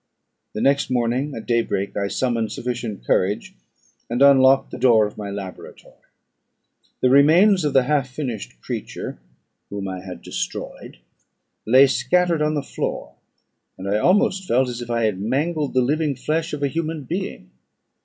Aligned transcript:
The 0.53 0.61
next 0.61 0.89
morning, 0.89 1.35
at 1.35 1.45
daybreak, 1.45 1.95
I 1.95 2.07
summoned 2.07 2.51
sufficient 2.51 3.05
courage, 3.05 3.53
and 4.09 4.19
unlocked 4.23 4.71
the 4.71 4.79
door 4.79 5.05
of 5.05 5.15
my 5.15 5.29
laboratory. 5.29 6.01
The 7.01 7.11
remains 7.11 7.63
of 7.63 7.73
the 7.73 7.83
half 7.83 8.09
finished 8.09 8.59
creature, 8.63 9.19
whom 9.69 9.87
I 9.87 10.01
had 10.01 10.23
destroyed, 10.23 10.97
lay 11.67 11.85
scattered 11.85 12.41
on 12.41 12.55
the 12.55 12.63
floor, 12.63 13.13
and 13.77 13.87
I 13.87 13.99
almost 13.99 14.47
felt 14.47 14.69
as 14.69 14.81
if 14.81 14.89
I 14.89 15.03
had 15.05 15.19
mangled 15.21 15.75
the 15.75 15.81
living 15.83 16.15
flesh 16.15 16.51
of 16.51 16.63
a 16.63 16.67
human 16.67 17.03
being. 17.03 17.51